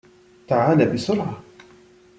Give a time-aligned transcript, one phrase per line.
[0.47, 1.41] .تعال بسرعة